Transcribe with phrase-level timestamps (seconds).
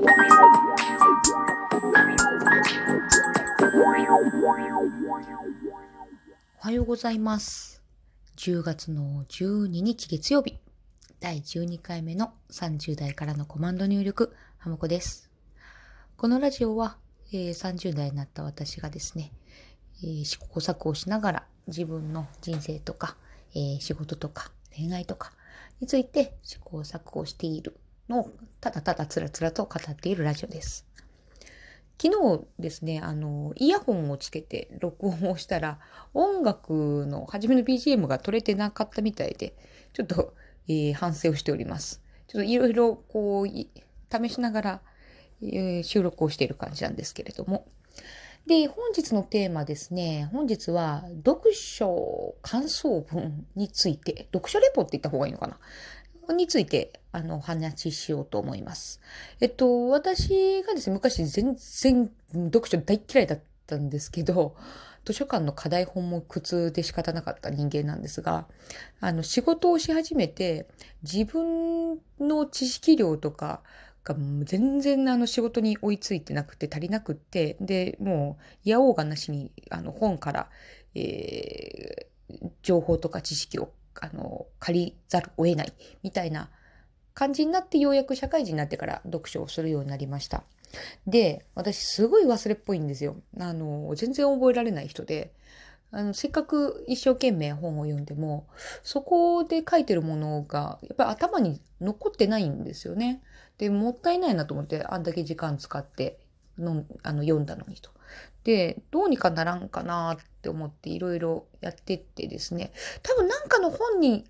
[6.60, 7.82] はようございます。
[8.36, 10.60] 10月の12日月曜日、
[11.18, 15.32] 第12回目の30代からのコマンド入力、ハムコです。
[16.16, 16.96] このラジオは、
[17.32, 19.32] えー30代になった私がですね、
[20.04, 23.16] えー試行錯誤しながら自分の人生とか、
[23.52, 25.32] えー仕事とか恋愛とか
[25.80, 28.30] について試行錯誤しているの
[28.60, 30.86] ただただつらつらと語っているラジオです。
[32.00, 35.78] 昨日ですね、あの、イヤホンをつけて録音をしたら、
[36.14, 39.54] 音楽の初めの BGM が取れてなかったみたいで、
[39.92, 40.32] ちょっと、
[40.68, 42.02] えー反省をしております。
[42.28, 44.82] ちょっといろいろこう、試しながら、
[45.42, 47.66] えー収録をしている感じなんですけれども。
[48.46, 50.30] で、本日のテーマですね。
[50.32, 55.48] 本日は、読書感想文について、読書レポって言った方がいいのか
[56.28, 56.34] な？
[56.34, 59.00] について、あの、お話ししようと思います。
[59.40, 62.10] えっと、私がですね、昔全然
[62.46, 64.56] 読書大嫌いだったんですけど、
[65.04, 68.46] 図書館の課題本も苦痛で仕方なかった人間なんですが、
[69.00, 70.66] あの、仕事をし始めて、
[71.02, 73.62] 自分の知識量とか
[74.04, 74.14] が
[74.44, 80.50] 全然あの仕事に追いついてなくて足りなくって、で、もう、いやおうがなしに、あの、本から、
[80.94, 82.08] えー
[82.62, 86.50] 情報とか知識を、あの、借りざるを得ない、みたいな
[87.18, 90.44] 感じになってようやく社会人になってから読書をするようになりました。
[91.04, 93.16] で、私すごい忘れっぽいんですよ。
[93.40, 95.32] あの、全然覚えられない人で、
[95.90, 98.46] あの、せっかく一生懸命本を読んでも、
[98.84, 103.20] そこで書いてるものが、やっぱり頭に残ってないんですよね。
[103.56, 106.20] で、もったいないなと思って、あんだけ時間使って
[106.56, 107.90] のあの読んだのにと。
[108.44, 112.70] で、どうにかならんかなって思っていろいろやってってですね、
[113.02, 114.24] 多分なんかの本に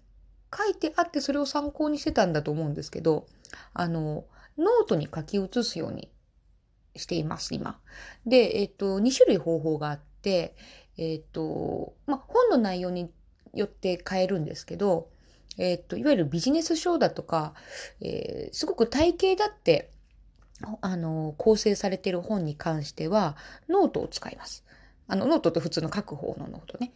[0.56, 3.26] 書いてあってそれを参考にしてたんだと思うんですけど、
[3.74, 4.24] あの、
[4.56, 6.10] ノートに書き写すように
[6.96, 7.80] しています、今。
[8.26, 10.56] で、えっと、2種類方法があって、
[10.96, 13.10] えっと、ま、本の内容に
[13.54, 15.10] よって変えるんですけど、
[15.58, 17.54] えっと、いわゆるビジネス書だとか、
[18.00, 19.90] えーすごく体系だって、
[20.80, 23.36] あの、構成されている本に関しては、
[23.68, 24.64] ノートを使います。
[25.06, 26.92] あの、ノートって普通の書く方のノートね。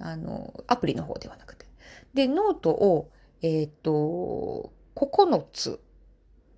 [0.00, 1.67] あの、アプリの方ではなくて。
[2.14, 3.10] で、ノートを、
[3.42, 5.80] えっ、と、9つ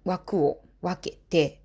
[0.04, 1.60] 枠を分けて、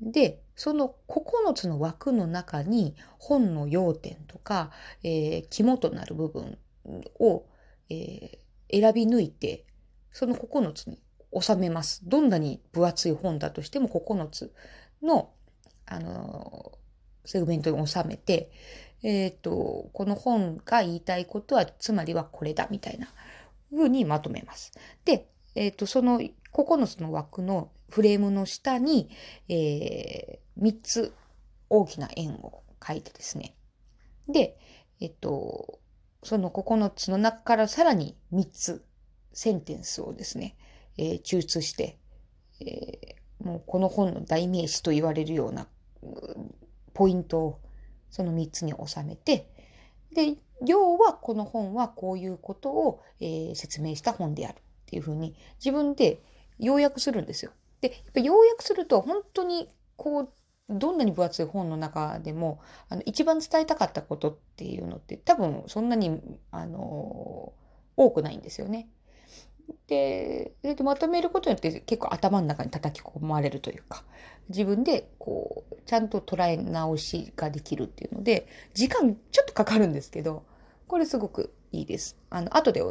[0.00, 4.70] で、その9つの枠の中に本の要点とか、
[5.02, 6.58] えー肝となる部分
[7.18, 7.46] を、
[7.88, 8.42] えー
[8.74, 9.66] 選び抜いて、
[10.12, 10.98] その9つに
[11.38, 12.08] 収めます。
[12.08, 14.54] どんなに分厚い本だとしても9つ
[15.02, 15.30] の、
[15.84, 16.82] あのー
[17.24, 18.50] セグメントに収めて、
[19.02, 23.08] えっ、と、この本が言いたいことは、つまりはこれだ、みたいな
[23.74, 24.72] 風にまとめます。
[25.04, 29.10] で、えっ、と、その9つの枠のフレームの下に、
[29.48, 31.14] えー、3つ
[31.68, 33.54] 大きな円を書いてですね。
[34.28, 34.58] で、
[35.00, 35.80] えっ、と、
[36.22, 38.84] その9つの中からさらに3つ
[39.32, 40.56] センテンスをですね、
[40.96, 41.98] えー抽出して、
[42.60, 45.66] えーもうこの本の代名詞と言われるような
[46.94, 47.60] ポイントを
[48.12, 49.50] その3つに収めて、
[50.14, 50.36] で、
[50.66, 56.22] 要はこの本はこういうことを、えー説明した本であるっていうふうに自分で
[56.58, 57.52] 要約するんですよ。
[57.80, 60.32] で、やっぱ要約すると本当にこう、
[60.68, 67.52] どんなに分厚い本の中でも、あの、一番伝えたかったことっていうのって多分そんなに、あの、
[67.96, 68.88] 多くないんですよね。
[69.86, 74.04] で、でまとめることによって結構頭の中に叩き込まれるというか、
[74.48, 80.44] 自分でこう、ちゃんと捉え直しができるっていうので、時間ちょっとかかるんですけど、
[80.88, 82.16] これすごくいいです。
[82.30, 82.82] あの、後で、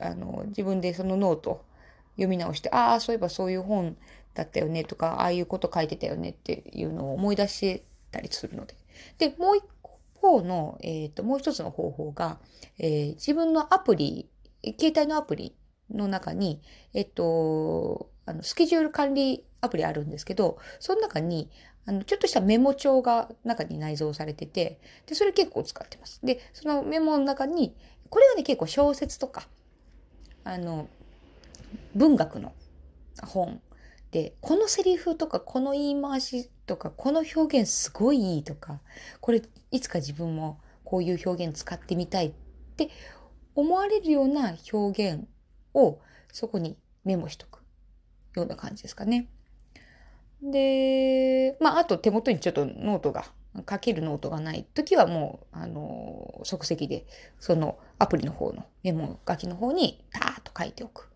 [0.00, 1.64] あの、自分でそのノート
[2.16, 3.96] 読み直して、ああ、そういえばそういう本
[4.34, 8.74] だったよねとか、ああいうこと書いてたよねっていうのを思い出したりするので。
[9.18, 9.64] で、もう一
[10.20, 12.38] 方の、えっ、と、もう一つの方法が、
[12.78, 14.28] えー自分のアプリ、
[14.78, 15.54] 携帯のアプリ
[15.92, 16.60] の中に、
[16.94, 21.50] えっと、あの、スケジュール管理アプリあるんですけど、その中に、
[21.86, 26.20] あの、ちょっとしたメモ帳が中に内蔵されてて、で、それ結構使ってます。
[26.24, 27.74] で、そのメモの中に、
[28.10, 29.48] これはね、結構小説とか、
[30.44, 30.88] あの、
[31.94, 32.52] 文学の
[33.22, 33.60] 本
[34.10, 38.80] で、このセリフとか、この言い回しとか、この表現すごいいいとか、
[39.20, 42.32] これ、いつか自分もこういう表現使ってみたいっ
[42.76, 42.90] て
[43.54, 45.26] 思われるような表現
[45.76, 46.00] を
[46.32, 47.60] そこにメモしとく
[48.34, 49.28] ような感じですかね。
[50.42, 53.24] で、まあ、あと手元にちょっとノートが、
[53.68, 57.06] 書けるノートがない時はもう、あの、即席で、
[57.40, 61.08] そのアプリの方のメモ書きの方にターッと書いておく。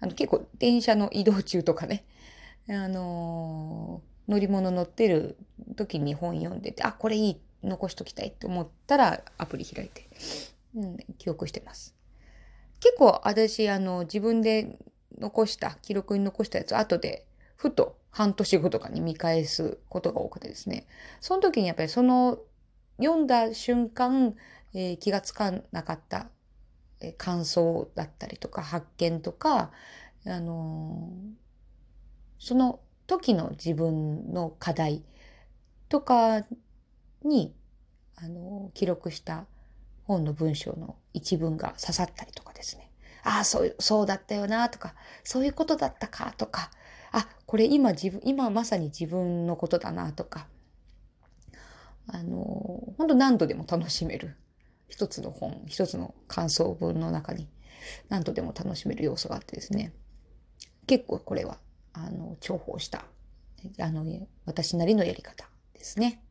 [0.00, 2.04] あの、結構電車の移動中とかね、
[2.70, 5.36] あの、乗り物乗ってる
[5.76, 10.08] 時に本読んでて、あ、これいい、残しときたいって思ったらアプリ開いて、
[10.74, 11.94] うん、記憶してます。
[12.82, 14.76] 結構私、あの、自分で
[15.16, 17.24] 残した、記録に残したやつ、後で、
[17.56, 20.88] ふと半年後とかに見返すことが多くてですね。
[21.20, 22.40] その時にやっぱりその、
[22.98, 24.34] 読んだ瞬間、
[24.74, 26.26] えー、気がつかなかった、
[26.98, 29.70] えー、感想だったりとか、発見とか、
[30.26, 31.34] あのー、
[32.40, 35.04] その時の自分の課題
[35.88, 36.44] とか
[37.22, 37.54] に、
[38.16, 39.46] あの記録した
[40.04, 42.90] 本の文章の一文が刺さったりとかですね。
[43.24, 44.94] ああ、そう、そうだったよなとか、
[45.24, 46.70] そういうことだったかとか、
[47.12, 50.46] あ、これ今自分、今まさに自分のことだなとか、
[52.06, 54.36] あの、本当何度でも楽しめる。
[54.88, 57.48] 一つの本、一つの感想文の中に
[58.10, 59.94] 何度でも楽しめる要素があってですね。
[60.86, 61.58] 結構これは、
[61.92, 63.06] あの、重宝した、
[63.78, 64.04] あの、
[64.44, 66.22] 私なりのやり方ですね。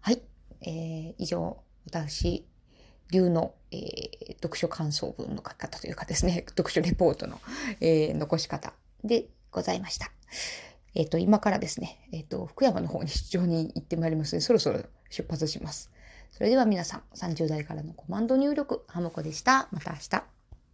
[0.00, 0.22] はい。
[0.62, 2.46] えー、以上、私
[3.12, 7.40] 流の、えー、読書感想文の書き方というかですね、 読書レポートの、
[7.80, 8.72] えー、残し方
[9.04, 10.10] でございました。
[10.94, 15.90] えっ、ー、と、今からですね、えっ、と、福山の方に出張に行ってまいりますので、そろそろ出発します。
[16.32, 19.68] それでは皆さん、30代からのコマンド入力、ハモコでした。
[19.70, 20.39] また明日。